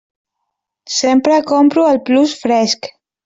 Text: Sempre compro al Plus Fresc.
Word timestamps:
Sempre 0.99 1.37
compro 1.53 1.85
al 1.91 2.01
Plus 2.09 2.35
Fresc. 2.47 2.91